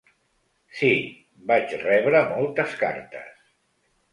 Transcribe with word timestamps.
Sí, 0.77 0.89
vaig 1.51 1.75
rebre 1.83 2.25
moltes 2.33 2.77
cartes. 2.83 3.37